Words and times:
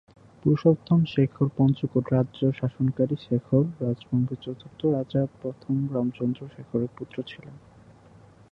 পুরুষোত্তম 0.45 0.99
শেখর 1.05 1.47
পঞ্চকোট 1.57 2.05
রাজ্য 2.13 2.39
শাসনকারী 2.51 3.15
শেখর 3.21 3.63
রাজবংশের 3.81 4.39
চতুর্থ 4.41 4.79
রাজা 4.87 5.21
প্রথম 5.41 5.75
রামচন্দ্র 5.93 6.41
শেখরের 6.55 6.91
পুত্র 6.97 7.15
ছিলেন। 7.23 7.55